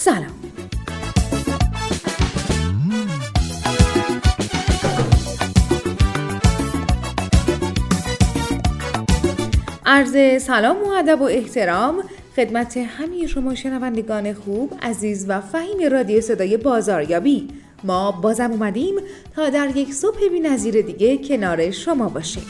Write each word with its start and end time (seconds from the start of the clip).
سلام. 0.00 0.26
عرض 9.86 10.42
سلام 10.42 10.76
و 10.76 10.88
ادب 10.88 11.20
و 11.20 11.24
احترام 11.24 12.02
خدمت 12.36 12.76
همه 12.76 13.26
شما 13.26 13.54
شنوندگان 13.54 14.32
خوب 14.34 14.72
عزیز 14.82 15.26
و 15.28 15.40
فهیم 15.40 15.92
رادیو 15.92 16.20
صدای 16.20 16.56
بازاریابی. 16.56 17.48
ما 17.84 18.12
بازم 18.12 18.50
اومدیم 18.50 18.94
تا 19.36 19.50
در 19.50 19.76
یک 19.76 19.94
صبح 19.94 20.28
بی‌نظیر 20.32 20.80
دیگه 20.82 21.18
کنار 21.18 21.70
شما 21.70 22.08
باشیم. 22.08 22.42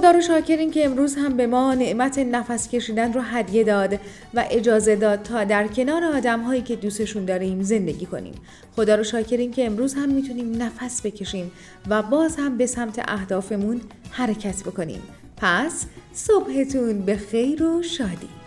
خدا 0.00 0.10
رو 0.10 0.20
شاکرین 0.20 0.70
که 0.70 0.84
امروز 0.84 1.16
هم 1.16 1.36
به 1.36 1.46
ما 1.46 1.74
نعمت 1.74 2.18
نفس 2.18 2.68
کشیدن 2.68 3.12
رو 3.12 3.20
هدیه 3.20 3.64
داد 3.64 4.00
و 4.34 4.44
اجازه 4.50 4.96
داد 4.96 5.22
تا 5.22 5.44
در 5.44 5.66
کنار 5.66 6.04
آدم 6.04 6.40
هایی 6.40 6.62
که 6.62 6.76
دوستشون 6.76 7.24
داریم 7.24 7.62
زندگی 7.62 8.06
کنیم. 8.06 8.34
خدا 8.76 8.94
رو 8.94 9.04
شاکرین 9.04 9.50
که 9.50 9.66
امروز 9.66 9.94
هم 9.94 10.08
می‌تونیم 10.08 10.62
نفس 10.62 11.06
بکشیم 11.06 11.52
و 11.88 12.02
باز 12.02 12.36
هم 12.36 12.56
به 12.56 12.66
سمت 12.66 13.04
اهدافمون 13.08 13.80
حرکت 14.10 14.62
بکنیم. 14.62 15.02
پس 15.36 15.84
صبحتون 16.12 16.98
به 16.98 17.16
خیر 17.16 17.62
و 17.62 17.82
شادی. 17.82 18.39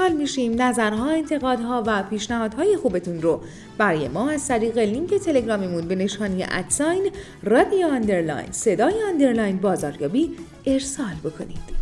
خوشحال 0.00 0.18
میشیم 0.18 0.62
نظرها، 0.62 1.10
انتقادها 1.10 1.82
و 1.86 2.02
پیشنهادهای 2.02 2.76
خوبتون 2.76 3.22
رو 3.22 3.40
برای 3.78 4.08
ما 4.08 4.30
از 4.30 4.48
طریق 4.48 4.78
لینک 4.78 5.14
تلگرامیمون 5.14 5.88
به 5.88 5.94
نشانی 5.94 6.44
at 6.50 6.70
sign 6.70 7.10
رادیو 7.42 7.86
underline 7.86 8.52
صدای 8.52 8.94
underline 9.08 9.56
بازاریابی 9.56 10.30
ارسال 10.66 11.14
بکنید. 11.24 11.79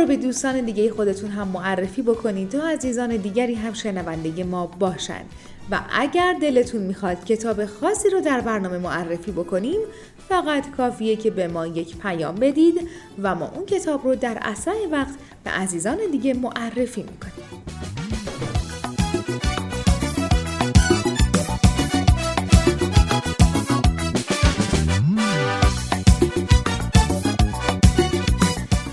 رو 0.00 0.06
به 0.06 0.16
دوستان 0.16 0.60
دیگه 0.60 0.90
خودتون 0.90 1.30
هم 1.30 1.48
معرفی 1.48 2.02
بکنید 2.02 2.48
تا 2.48 2.68
عزیزان 2.68 3.16
دیگری 3.16 3.54
هم 3.54 3.72
شنونده 3.72 4.44
ما 4.44 4.66
باشن. 4.66 5.22
و 5.70 5.80
اگر 5.92 6.36
دلتون 6.42 6.82
می‌خواد 6.82 7.24
کتاب 7.24 7.66
خاصی 7.66 8.10
رو 8.10 8.20
در 8.20 8.40
برنامه 8.40 8.78
معرفی 8.78 9.32
بکنیم 9.32 9.80
فقط 10.28 10.70
کافیه 10.70 11.16
که 11.16 11.30
به 11.30 11.48
ما 11.48 11.66
یک 11.66 11.96
پیام 11.96 12.34
بدید 12.34 12.88
و 13.22 13.34
ما 13.34 13.50
اون 13.54 13.66
کتاب 13.66 14.04
رو 14.04 14.14
در 14.14 14.38
اسرع 14.42 14.86
وقت 14.92 15.14
به 15.44 15.50
عزیزان 15.50 15.98
دیگه 16.12 16.34
معرفی 16.34 17.02
می‌کنیم. 17.02 17.89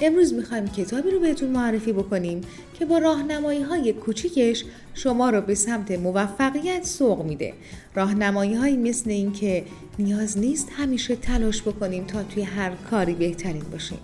امروز 0.07 0.33
می‌خوایم 0.33 0.67
کتابی 0.67 1.11
رو 1.11 1.19
بهتون 1.19 1.49
معرفی 1.49 1.93
بکنیم 1.93 2.41
که 2.79 2.85
با 2.85 2.97
راهنمایی 2.97 3.61
های 3.61 3.93
کوچیکش 3.93 4.63
شما 4.93 5.29
رو 5.29 5.41
به 5.41 5.55
سمت 5.55 5.91
موفقیت 5.91 6.85
سوق 6.85 7.25
میده. 7.25 7.53
راهنمایی 7.95 8.53
های 8.55 8.77
مثل 8.77 9.09
این 9.09 9.31
که 9.31 9.63
نیاز 9.99 10.37
نیست 10.37 10.69
همیشه 10.77 11.15
تلاش 11.15 11.61
بکنیم 11.61 12.03
تا 12.03 12.23
توی 12.23 12.43
هر 12.43 12.71
کاری 12.89 13.13
بهترین 13.13 13.63
باشیم. 13.71 13.97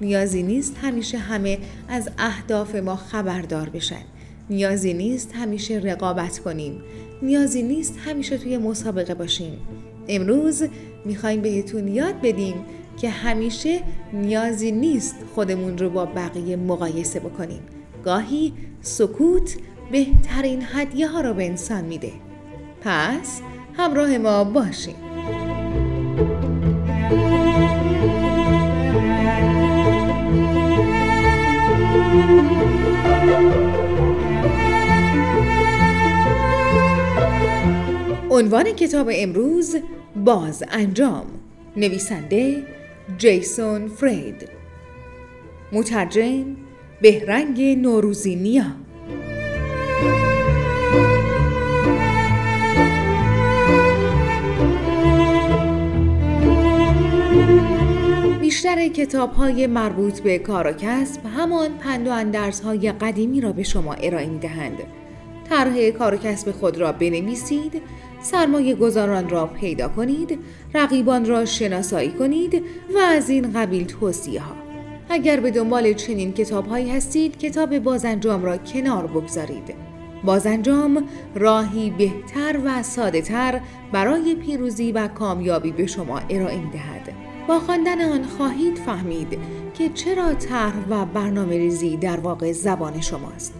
نیازی 0.00 0.42
نیست 0.42 0.76
همیشه 0.82 1.18
همه 1.18 1.58
از 1.88 2.08
اهداف 2.18 2.74
ما 2.74 2.96
خبردار 2.96 3.68
بشن. 3.68 4.02
نیازی 4.50 4.94
نیست 4.94 5.32
همیشه 5.34 5.74
رقابت 5.74 6.38
کنیم. 6.38 6.82
نیازی 7.22 7.62
نیست 7.62 7.94
همیشه 8.04 8.38
توی 8.38 8.58
مسابقه 8.58 9.14
باشیم. 9.14 9.58
امروز 10.08 10.62
می‌خوایم 11.04 11.40
بهتون 11.40 11.88
یاد 11.88 12.20
بدیم 12.22 12.54
که 13.00 13.10
همیشه 13.10 13.80
نیازی 14.12 14.72
نیست 14.72 15.16
خودمون 15.34 15.78
رو 15.78 15.90
با 15.90 16.06
بقیه 16.06 16.56
مقایسه 16.56 17.20
بکنیم. 17.20 17.62
گاهی 18.04 18.52
سکوت 18.80 19.56
بهترین 19.92 20.62
هدیه 20.72 21.08
ها 21.08 21.20
رو 21.20 21.34
به 21.34 21.46
انسان 21.46 21.84
میده. 21.84 22.12
پس 22.80 23.40
همراه 23.76 24.18
ما 24.18 24.44
باشیم 24.44 24.94
عنوان 38.30 38.64
کتاب 38.64 39.10
امروز 39.12 39.76
باز 40.16 40.64
انجام. 40.70 41.26
نویسنده 41.76 42.64
جیسون 43.18 43.88
فرید. 43.88 44.48
مترجم 45.72 46.44
بهرنگ 47.00 47.62
نوروزی 47.62 48.36
نیا. 48.36 48.64
بیشتر 58.40 58.88
کتاب 58.88 59.32
های 59.32 59.66
مربوط 59.66 60.20
به 60.20 60.38
کار 60.38 60.66
و 60.66 60.72
کسب 60.72 61.26
همان 61.26 61.78
پند 61.78 62.08
و 62.08 62.10
اندرس 62.10 62.60
های 62.60 62.92
قدیمی 62.92 63.40
را 63.40 63.52
به 63.52 63.62
شما 63.62 63.94
ارائه 63.94 64.28
می 64.28 64.38
دهند. 64.38 64.78
طرح 65.48 65.90
کار 65.90 66.14
و 66.14 66.16
کسب 66.16 66.50
خود 66.50 66.78
را 66.78 66.92
بنویسید، 66.92 67.82
سرمایه 68.22 68.74
گذاران 68.74 69.28
را 69.28 69.46
پیدا 69.46 69.88
کنید، 69.88 70.38
رقیبان 70.74 71.26
را 71.26 71.44
شناسایی 71.44 72.10
کنید 72.10 72.62
و 72.94 72.98
از 72.98 73.30
این 73.30 73.52
قبیل 73.52 73.84
توصیه 73.84 74.40
ها. 74.40 74.54
اگر 75.08 75.40
به 75.40 75.50
دنبال 75.50 75.92
چنین 75.92 76.32
کتاب 76.32 76.66
هایی 76.66 76.90
هستید، 76.90 77.38
کتاب 77.38 77.78
بازنجام 77.78 78.44
را 78.44 78.56
کنار 78.56 79.06
بگذارید. 79.06 79.74
بازنجام 80.24 81.04
راهی 81.34 81.90
بهتر 81.90 82.60
و 82.64 82.82
ساده 82.82 83.20
تر 83.20 83.60
برای 83.92 84.34
پیروزی 84.34 84.92
و 84.92 85.08
کامیابی 85.08 85.72
به 85.72 85.86
شما 85.86 86.18
ارائه 86.30 86.56
دهد. 86.72 87.12
با 87.48 87.58
خواندن 87.58 88.12
آن 88.12 88.24
خواهید 88.24 88.76
فهمید 88.78 89.38
که 89.74 89.88
چرا 89.88 90.34
طرح 90.34 90.74
و 90.90 91.04
برنامه 91.04 91.56
ریزی 91.56 91.96
در 91.96 92.20
واقع 92.20 92.52
زبان 92.52 93.00
شماست. 93.00 93.54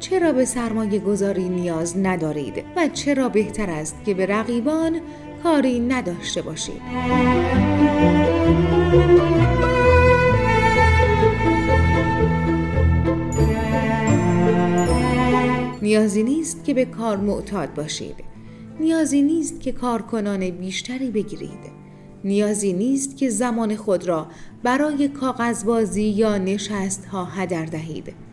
چرا 0.00 0.32
به 0.32 0.44
سرمایه 0.44 0.98
گذاری 0.98 1.48
نیاز 1.48 1.98
ندارید 1.98 2.64
و 2.76 2.88
چرا 2.88 3.28
بهتر 3.28 3.70
است 3.70 3.96
که 4.04 4.14
به 4.14 4.26
رقیبان 4.26 5.00
کاری 5.42 5.80
نداشته 5.80 6.42
باشید. 6.42 6.80
نیازی 15.82 16.22
نیست 16.22 16.64
که 16.64 16.74
به 16.74 16.84
کار 16.84 17.16
معتاد 17.16 17.74
باشید. 17.74 18.16
نیازی 18.80 19.22
نیست 19.22 19.60
که 19.60 19.72
کارکنان 19.72 20.50
بیشتری 20.50 21.10
بگیرید. 21.10 21.80
نیازی 22.24 22.72
نیست 22.72 23.16
که 23.16 23.30
زمان 23.30 23.76
خود 23.76 24.08
را 24.08 24.26
برای 24.62 25.08
کاغذبازی 25.08 26.02
یا 26.02 26.38
نشست 26.38 27.04
ها 27.04 27.24
هدر 27.24 27.64
دهید. 27.64 28.29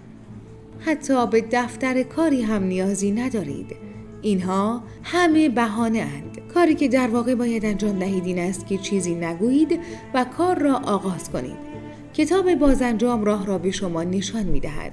حتی 0.79 1.27
به 1.27 1.45
دفتر 1.51 2.03
کاری 2.03 2.41
هم 2.41 2.63
نیازی 2.63 3.11
ندارید. 3.11 3.75
اینها 4.21 4.83
همه 5.03 5.49
بهانه 5.49 5.99
اند. 5.99 6.37
کاری 6.53 6.75
که 6.75 6.87
در 6.87 7.07
واقع 7.07 7.35
باید 7.35 7.65
انجام 7.65 7.99
دهید 7.99 8.25
این 8.25 8.39
است 8.39 8.67
که 8.67 8.77
چیزی 8.77 9.15
نگویید 9.15 9.79
و 10.13 10.25
کار 10.37 10.59
را 10.59 10.75
آغاز 10.75 11.29
کنید. 11.29 11.67
کتاب 12.13 12.55
بازانجام 12.55 13.23
راه 13.23 13.45
را 13.45 13.57
به 13.57 13.71
شما 13.71 14.03
نشان 14.03 14.43
می 14.43 14.59
دهد. 14.59 14.91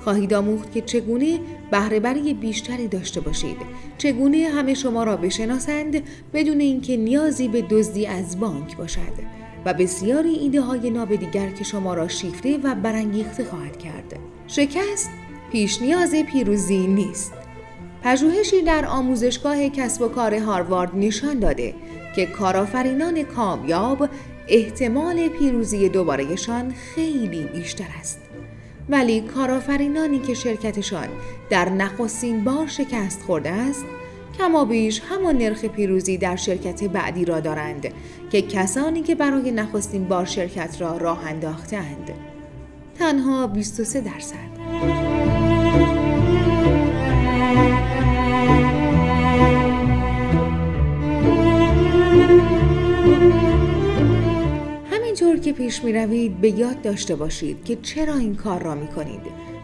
خواهید 0.00 0.34
آموخت 0.34 0.72
که 0.72 0.80
چگونه 0.80 1.38
بهرهبری 1.70 2.34
بیشتری 2.34 2.88
داشته 2.88 3.20
باشید 3.20 3.56
چگونه 3.98 4.48
همه 4.48 4.74
شما 4.74 5.04
را 5.04 5.16
بشناسند 5.16 6.02
بدون 6.34 6.60
اینکه 6.60 6.96
نیازی 6.96 7.48
به 7.48 7.62
دزدی 7.62 8.06
از 8.06 8.40
بانک 8.40 8.76
باشد 8.76 9.40
و 9.64 9.74
بسیاری 9.74 10.28
ایده 10.28 10.60
های 10.60 10.90
ناب 10.90 11.16
دیگر 11.16 11.50
که 11.50 11.64
شما 11.64 11.94
را 11.94 12.08
شیفته 12.08 12.58
و 12.64 12.74
برانگیخته 12.74 13.44
خواهد 13.44 13.78
کرد 13.78 14.18
شکست 14.46 15.10
پیش 15.52 15.82
نیاز 15.82 16.14
پیروزی 16.14 16.86
نیست. 16.86 17.32
پژوهشی 18.02 18.62
در 18.62 18.86
آموزشگاه 18.86 19.68
کسب 19.68 20.02
و 20.02 20.08
کار 20.08 20.34
هاروارد 20.34 20.90
نشان 20.94 21.38
داده 21.38 21.74
که 22.16 22.26
کارآفرینان 22.26 23.22
کامیاب 23.22 24.08
احتمال 24.48 25.28
پیروزی 25.28 25.88
دوبارهشان 25.88 26.74
خیلی 26.94 27.44
بیشتر 27.44 27.84
است. 28.00 28.20
ولی 28.88 29.20
کارآفرینانی 29.20 30.18
که 30.18 30.34
شرکتشان 30.34 31.08
در 31.50 31.68
نخستین 31.68 32.44
بار 32.44 32.66
شکست 32.66 33.22
خورده 33.22 33.50
است 33.50 33.84
کما 34.38 34.64
بیش 34.64 35.02
همان 35.08 35.38
نرخ 35.38 35.64
پیروزی 35.64 36.18
در 36.18 36.36
شرکت 36.36 36.84
بعدی 36.84 37.24
را 37.24 37.40
دارند 37.40 37.88
که 38.30 38.42
کسانی 38.42 39.02
که 39.02 39.14
برای 39.14 39.50
نخستین 39.50 40.04
بار 40.04 40.24
شرکت 40.24 40.80
را 40.80 40.96
راه 40.96 41.26
انداختند 41.26 42.10
تنها 42.98 43.46
23 43.46 44.00
درصد. 44.00 45.09
می 55.90 55.96
روید 55.96 56.40
به 56.40 56.50
یاد 56.50 56.82
داشته 56.82 57.16
باشید 57.16 57.64
که 57.64 57.76
چرا 57.76 58.14
این 58.14 58.34
کار 58.34 58.62
را 58.62 58.74
می 58.74 58.86
کنید 58.86 59.20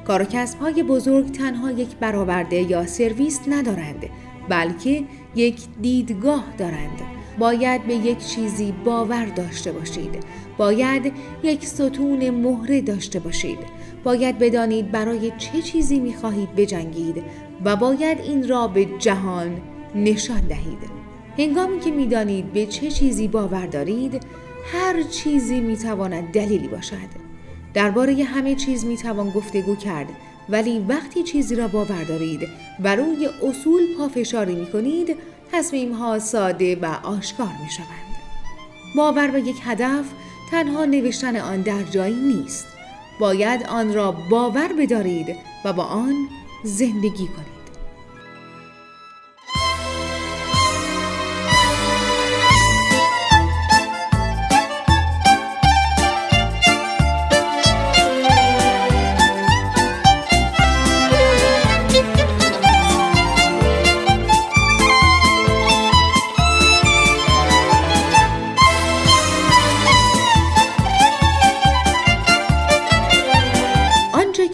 کار 0.07 0.23
و 0.23 0.27
های 0.61 0.83
بزرگ 0.83 1.31
تنها 1.31 1.71
یک 1.71 1.97
برآورده 1.97 2.57
یا 2.57 2.87
سرویس 2.87 3.41
ندارند 3.49 4.07
بلکه 4.49 5.05
یک 5.35 5.57
دیدگاه 5.83 6.45
دارند. 6.59 7.01
باید 7.39 7.87
به 7.87 7.95
یک 7.95 8.19
چیزی 8.19 8.75
باور 8.85 9.25
داشته 9.25 9.73
باشید. 9.73 10.25
باید 10.59 11.13
یک 11.43 11.67
ستون 11.67 12.31
مهره 12.31 12.81
داشته 12.81 13.21
باشید. 13.21 13.59
باید 14.05 14.39
بدانید 14.39 14.91
برای 14.91 15.33
چه 15.39 15.63
چیزی 15.63 16.01
می 16.01 16.15
خواهید 16.15 16.55
بجنگید 16.55 17.23
و 17.65 17.77
باید 17.77 18.21
این 18.21 18.49
را 18.49 18.69
به 18.69 18.87
جهان 18.99 19.61
نشان 19.95 20.41
دهید. 20.41 20.79
هنگامی 21.39 21.81
که 21.81 21.91
می‌دانید 21.91 22.53
به 22.53 22.67
چه 22.67 22.91
چیزی 22.91 23.29
باور 23.29 23.67
دارید 23.67 24.23
هر 24.73 25.03
چیزی 25.03 25.61
می‌تواند 25.61 26.33
دلیلی 26.33 26.69
باشد 26.69 27.27
درباره 27.75 28.25
همه 28.25 28.55
چیز 28.55 28.85
می‌توان 28.85 29.31
گفتگو 29.31 29.77
کرد 29.77 30.09
ولی 30.49 30.79
وقتی 30.79 31.23
چیزی 31.23 31.55
را 31.55 31.69
باور 31.69 32.05
دارید 32.05 32.49
و 32.81 32.97
روی 32.97 33.29
اصول 33.43 33.83
پافشاری 33.99 34.55
می 34.55 34.67
کنید 34.67 35.17
تصمیم 35.53 35.93
ها 35.93 36.19
ساده 36.19 36.77
و 36.77 36.87
آشکار 37.03 37.53
می 37.63 37.71
شوند. 37.71 38.17
باور 38.97 39.29
به 39.29 39.41
یک 39.41 39.57
هدف 39.65 40.05
تنها 40.51 40.85
نوشتن 40.85 41.37
آن 41.37 41.61
در 41.61 41.83
جایی 41.83 42.15
نیست. 42.15 42.67
باید 43.21 43.67
آن 43.67 43.95
را 43.95 44.13
باور 44.13 44.73
بدارید 44.79 45.37
و 45.65 45.73
با 45.73 45.83
آن 45.83 46.15
زندگی 46.65 47.27
کنید. 47.27 47.56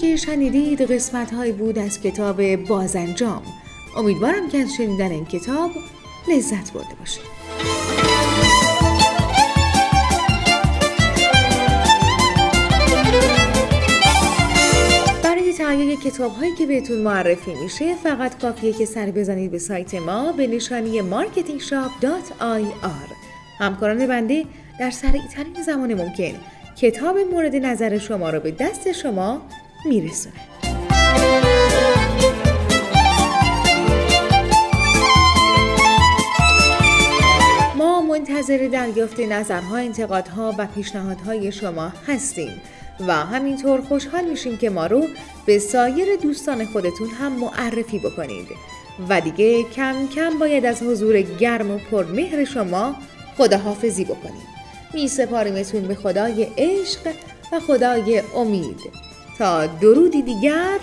شنیدید 0.02 0.92
قسمت 0.92 1.34
های 1.34 1.52
بود 1.52 1.78
از 1.78 2.00
کتاب 2.00 2.56
بازنجام. 2.56 3.42
امیدوارم 3.96 4.48
که 4.48 4.58
از 4.58 4.74
شنیدن 4.74 5.10
این 5.10 5.24
کتاب 5.24 5.70
لذت 6.28 6.72
برده 6.72 6.94
باشید. 6.94 7.22
برای 15.24 15.52
تهیه 15.52 15.96
کتاب 15.96 16.32
هایی 16.32 16.54
که 16.54 16.66
بهتون 16.66 16.98
معرفی 16.98 17.54
میشه 17.54 17.94
فقط 17.94 18.42
کافیه 18.42 18.72
که 18.72 18.84
سر 18.84 19.06
بزنید 19.06 19.50
به 19.50 19.58
سایت 19.58 19.94
ما 19.94 20.32
به 20.32 20.46
نشانی 20.46 21.00
marketingshop.ir 21.00 23.12
همکاران 23.58 24.06
بنده 24.06 24.44
در 24.80 24.90
سریع 24.90 25.26
ترین 25.26 25.62
زمان 25.66 25.94
ممکن 25.94 26.34
کتاب 26.76 27.18
مورد 27.18 27.56
نظر 27.56 27.98
شما 27.98 28.30
را 28.30 28.40
به 28.40 28.50
دست 28.50 28.92
شما 28.92 29.42
میرسونه 29.84 30.34
ما 37.76 38.00
منتظر 38.02 38.68
دریافت 38.72 39.20
نظرها، 39.20 39.76
انتقادها 39.76 40.54
و 40.58 40.66
پیشنهادهای 40.66 41.52
شما 41.52 41.92
هستیم 42.06 42.60
و 43.06 43.12
همینطور 43.12 43.80
خوشحال 43.80 44.24
میشیم 44.24 44.56
که 44.56 44.70
ما 44.70 44.86
رو 44.86 45.06
به 45.46 45.58
سایر 45.58 46.16
دوستان 46.22 46.64
خودتون 46.64 47.08
هم 47.08 47.32
معرفی 47.32 47.98
بکنید. 47.98 48.48
و 49.08 49.20
دیگه 49.20 49.62
کم 49.62 50.08
کم 50.14 50.38
باید 50.38 50.66
از 50.66 50.82
حضور 50.82 51.22
گرم 51.22 51.70
و 51.70 51.78
پرمهر 51.90 52.44
شما 52.44 52.94
خداحافظی 53.38 54.04
بکنیم. 54.04 54.46
می 54.94 55.08
سپاریمتون 55.08 55.82
به 55.82 55.94
خدای 55.94 56.46
عشق 56.58 57.14
و 57.52 57.60
خدای 57.60 58.22
امید. 58.36 58.80
تا 59.38 59.66
درودی 59.66 60.22
دیگر 60.22 60.78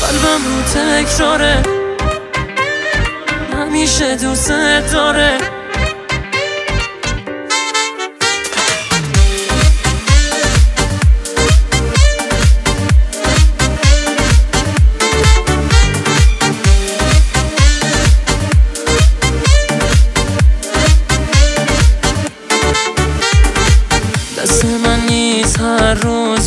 قلبم 0.00 0.44
رو 0.44 0.62
تکراره. 0.62 1.62
همیشه 3.52 4.16
دوست 4.16 4.48
داره. 4.92 5.38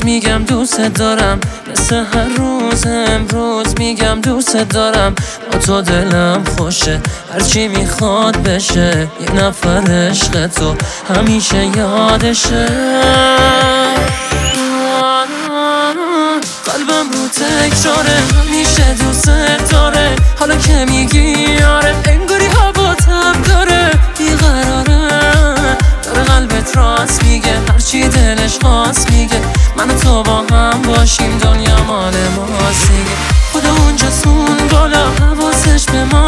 میگم 0.08 0.44
دوست 0.44 0.82
دارم. 0.82 1.40
مثل 1.72 1.96
هر 1.96 2.26
روز 2.38 2.86
امروز 2.88 3.76
میگم 3.80 4.22
دوست 4.22 4.58
دارم. 4.58 5.16
با 5.52 5.60
تو 5.60 5.82
دلم 5.82 6.44
خوشه. 6.58 7.02
هرچی 7.34 7.68
می‌خواد 7.68 8.44
بشه. 8.44 9.08
یه 9.22 9.32
نفر 9.32 9.92
عشق 9.92 10.48
تو 10.48 10.76
همیشه 11.16 11.66
یادشه. 11.78 12.66
قلبم 16.66 17.08
رو 17.14 17.28
تکراره. 17.28 18.18
همیشه 18.40 18.94
دوست 18.94 19.30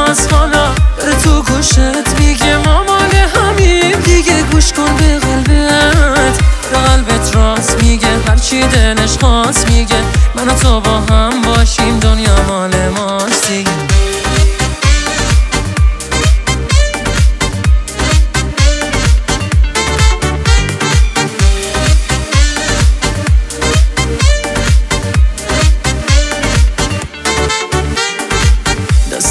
ماست 0.10 0.34
حالا 0.34 0.66
بره 0.98 1.16
تو 1.24 1.42
گوشت 1.42 1.80
میگه 2.20 2.58
ما 2.58 2.84
مال 2.84 3.16
همین 3.36 3.92
دیگه 3.92 4.44
گوش 4.52 4.74
کن 4.74 4.96
به 4.98 5.20
قلبت. 5.20 6.38
به 6.72 6.78
قلبت 6.78 7.36
راست 7.36 7.84
میگه 7.84 8.08
هرچی 8.28 8.68
دلش 8.68 9.18
خواست 9.18 9.70
میگه. 9.72 9.96
من 10.36 10.48
و 10.48 10.54
تو 10.54 10.82
با 10.82 11.00
هم 11.00 11.39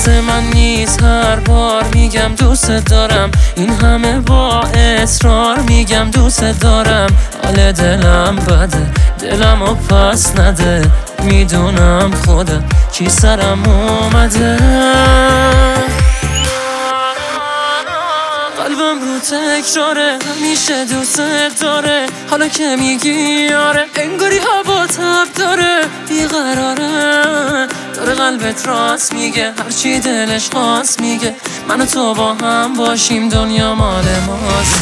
من 0.08 0.44
نیست. 0.54 1.02
هر 1.02 1.36
بار 1.36 1.84
میگم 1.94 2.34
دوست 2.34 2.70
دارم. 2.70 3.30
این 3.56 3.70
همه 3.70 4.20
با 4.20 4.60
اصرار 4.60 5.58
میگم 5.58 6.10
دوست 6.10 6.44
دارم. 6.60 7.08
حال 7.44 7.72
دلم 7.72 8.36
بده. 8.36 8.90
دلم 9.18 9.62
و 9.62 9.74
پس 9.74 10.38
نده. 10.38 10.82
می‌دونم 11.22 12.10
خودم 12.26 12.64
چی 12.92 13.08
سرم 13.08 13.62
اومده. 13.68 14.56
قلبم 18.58 18.98
رو 19.00 19.18
تکراره. 19.18 20.18
همیشه 20.36 20.84
دوست 20.84 21.20
داره. 21.60 22.06
حالا 22.30 22.48
که 22.48 22.76
میگی 22.76 23.48
آره 23.48 23.86
انگاری 23.94 24.38
هوا 24.38 24.86
تب 24.86 25.28
داره. 25.38 25.80
بیقراره. 26.08 27.68
داره 27.98 28.14
قلبت 28.14 28.66
راست 28.66 29.14
میگه. 29.14 29.52
هرچی 29.58 30.00
دلش 30.00 30.50
خواست 30.50 31.00
میگه. 31.00 31.34
من 31.68 31.86
تو 31.86 32.14
با 32.14 32.34
هم 32.34 32.74
باشیم. 32.74 33.28
دنیا 33.28 33.74
مال 33.74 34.04
ماست 34.26 34.80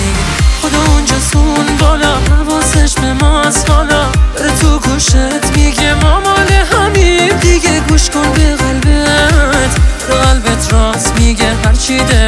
خدا 0.62 0.92
اونجا 0.92 1.18
سون 1.32 1.76
بالا 1.80 2.14
حواسش 2.14 2.94
به 2.94 3.12
ماست 3.12 3.70
حالا. 3.70 4.02
بره 4.34 4.58
تو 4.60 4.78
گوشت 4.78 5.16
میگه 5.56 5.94
ما 5.94 6.20
مال 6.20 6.52
همیم. 6.72 7.36
دیگه 7.36 7.80
گوش 7.80 8.10
کن 8.10 8.32
به 8.32 8.56
قلبت. 8.56 9.76
قلبت 10.08 10.72
راست 10.72 11.12
میگه. 11.18 11.54
هرچی 11.64 11.98
دلش 11.98 12.25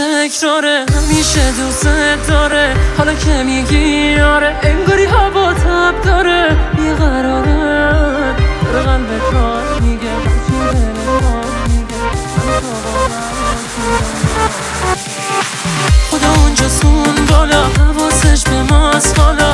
تکراره 0.00 0.84
همیشه 0.96 1.52
دوست 1.52 1.88
داره. 2.28 2.76
حالا 2.98 3.14
که 3.14 3.42
میگی 3.42 4.20
آره 4.20 4.56
انگاری 4.62 5.04
هوا 5.04 5.52
تب 5.54 6.02
داره. 6.04 6.56
بیقراره 6.76 7.54
داره 8.72 8.82
قلبت 8.82 9.32
راست 9.32 9.82
میگه. 9.82 10.10
خدا 16.10 16.42
اونجا 16.42 16.68
سون 16.68 17.26
بالا 17.30 17.64
حواسش 17.64 18.44
به 18.44 18.62
ماست 18.62 19.18
حالا 19.18 19.49